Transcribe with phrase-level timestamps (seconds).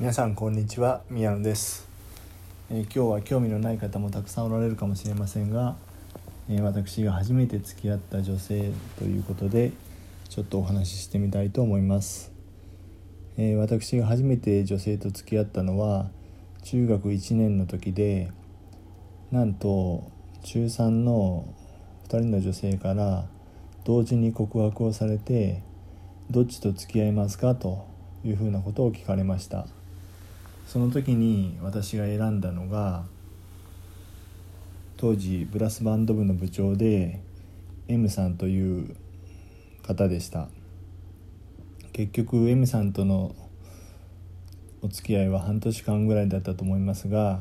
[0.00, 1.86] 皆さんこんにちは宮野です、
[2.70, 5.76] えー、今日は興味のない方もたくさんおられるかもしれませんが、
[6.48, 9.72] えー、私が初めて付き合った女性ということで
[10.30, 12.32] ちょっとお話ししてみたいと思います、
[13.36, 16.08] えー、私が初めて女性と付き合ったのは
[16.62, 18.32] 中学1年の時で
[19.30, 20.10] なんと
[20.44, 21.44] 中3の
[22.04, 23.26] 2人の女性から
[23.84, 25.62] 同時に告白をされて
[26.30, 27.54] どっちと付き合いますか？
[27.54, 27.86] と
[28.24, 29.66] いうふうなことを聞かれました。
[30.70, 33.02] その時に私が選んだのが
[34.98, 37.18] 当時ブラスバンド部の部長で
[37.88, 38.94] M さんという
[39.84, 40.46] 方でした。
[41.92, 43.34] 結局 M さんとの
[44.80, 47.40] お付き合いは半年間ぐらいだったと思いますが、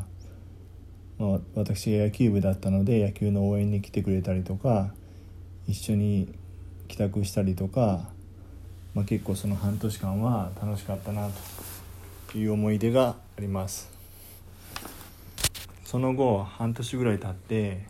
[1.20, 4.92] まあ、私が野球部だったので野球の応援に来てくれたりとか
[5.68, 6.34] 一緒に
[6.88, 8.10] 帰宅したりとか
[8.96, 11.69] まあ、結構その半年間は楽しかったなと。
[12.38, 13.92] いう思い出があります。
[15.84, 17.88] その後半年ぐらい経って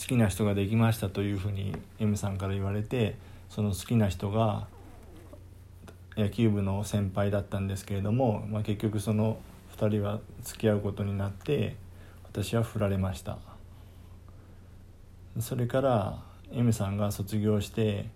[0.00, 3.16] 好きな人ができましたというふうに M さんから言われて
[3.50, 4.66] その好きな人が
[6.16, 9.38] 野球部の先輩だったんですけれども、まあ、結局その
[9.76, 11.76] 2人は付き合うことになって
[12.24, 13.36] 私は振られました。
[15.38, 18.08] それから M さんが卒業して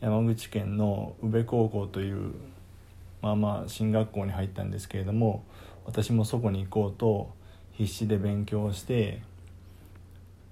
[0.00, 2.34] 山口県の宇部高校という
[3.22, 5.44] まあまあ進学校に入ったんですけれども
[5.86, 7.30] 私もそこに行こうと
[7.72, 9.22] 必死で勉強して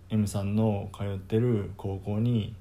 [0.09, 2.55] M さんの通ってる高校に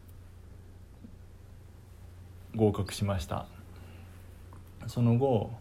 [2.55, 3.45] 合格しました。
[4.87, 5.51] その後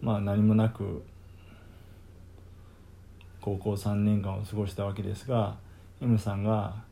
[0.00, 1.04] まあ何もなく
[3.40, 5.56] 高校3年間を過ごしたわけですが
[6.00, 6.82] M さんが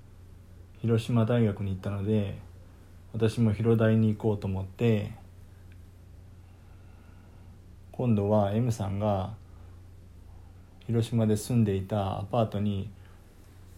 [0.80, 2.38] 広島大学に行ったので
[3.12, 5.12] 私も広大に行こうと思って
[8.00, 9.34] 今度は M さんが
[10.86, 12.88] 広島で住んでいたアパートに、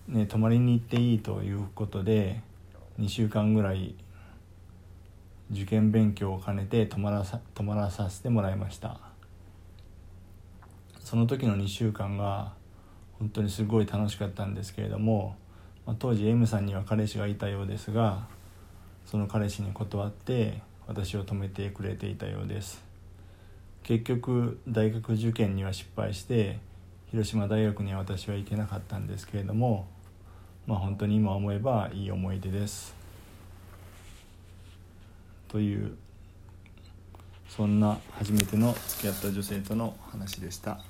[0.06, 2.40] ね、泊まりに行っていいということで
[3.00, 3.96] 2週間ぐらい
[5.50, 9.00] 受験勉強を兼ねて泊まらさ泊まらさせてもらいました。
[11.00, 12.52] その時の2週間が
[13.18, 15.34] 本当にすごい楽しかったんですけれども、
[15.84, 18.28] まあ、当時 M さんには彼氏がいたようですが
[19.04, 22.91] その彼氏に断って私を止めてくれていたようです。
[23.82, 26.58] 結局大学受験には失敗して
[27.10, 29.86] 広島大学には私は行けなかったんですけれども
[30.66, 32.94] まあ本当に今思えばいい思い出です
[35.48, 35.96] という
[37.48, 40.80] そんな初めての付き合った女性との話でした。